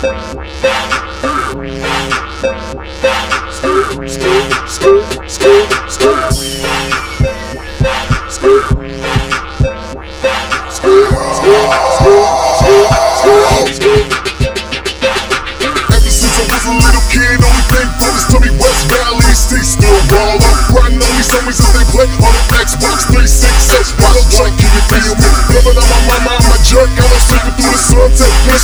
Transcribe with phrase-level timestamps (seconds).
[0.00, 0.38] Ever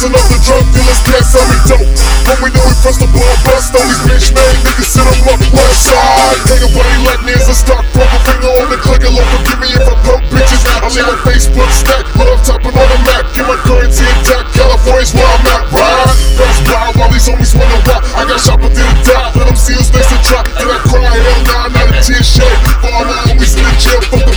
[0.05, 0.21] sunset.
[0.21, 1.89] Up the drug dealers, can't sell me dope.
[2.25, 5.29] But we know we press the ball bust on these bitch made niggas sit them
[5.33, 6.41] up west side.
[6.49, 9.69] Nigga, buddy like me as a stock broker, finger on the clicker, Lord forgive me
[9.73, 10.63] if I poke bitches.
[10.81, 13.25] I leave my Facebook stack, love topping on the map.
[13.33, 15.63] Get my currency intact, California's where I'm at.
[15.73, 17.99] Ride, pass by while these homies wonder why.
[18.17, 19.33] I got shot but didn't die.
[19.37, 20.45] Let them see us next to try.
[20.61, 21.05] Did I cry?
[21.05, 22.57] Hell nah, not a tear shed.
[22.81, 24.37] For all my homies in the jail, fuck the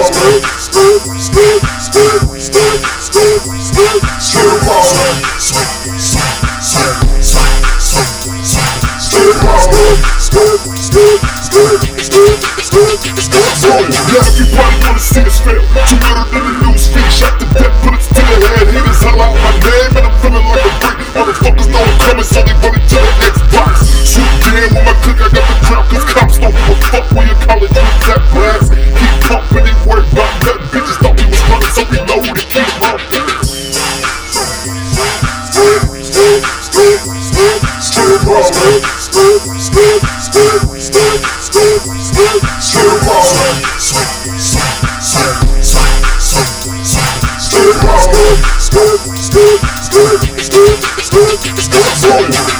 [0.00, 4.00] Still still, still, still, still, still, still, still.
[4.20, 5.20] Still roll, still,
[10.20, 10.48] still,
[11.30, 12.88] still, still, still,
[13.20, 13.84] still roll.
[14.08, 18.72] Yeah, everybody wanna see in the news feed, shot to death, bullets to the head.
[18.72, 20.96] Haters holler out my name, and I'm feeling like a freak.
[21.12, 22.89] Motherfuckers know I'm coming, so they running
[35.60, 36.00] Still,
[51.92, 52.59] still,